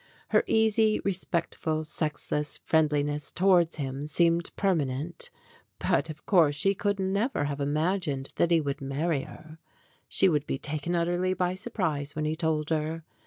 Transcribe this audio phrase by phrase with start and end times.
[0.29, 5.29] Her easy, respectful, sex less friendliness towards him seemed permanent,
[5.77, 9.59] but of course she could never have imagined that he would marry her.
[10.07, 13.03] She would be taken utterly by surprise when he told her.